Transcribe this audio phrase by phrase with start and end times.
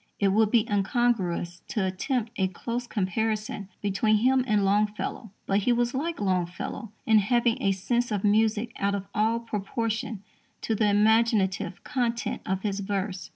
[0.19, 5.71] It would be incongruous to attempt a close comparison between him and Longfellow, but he
[5.71, 10.23] was like Longfellow in having a sense of music out of all proportion
[10.61, 13.29] to the imaginative content of his verse.